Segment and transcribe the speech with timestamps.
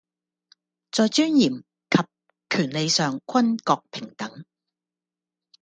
[0.89, 1.99] 在尊嚴及
[2.49, 4.45] 權利上均各平等